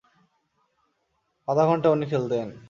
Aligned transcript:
আধা 1.47 1.63
ঘণ্টা 1.65 1.87
উনি 1.89 2.05
খেলতেন। 2.05 2.47